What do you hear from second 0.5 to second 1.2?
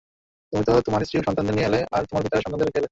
তুমি তো তোমার স্ত্রী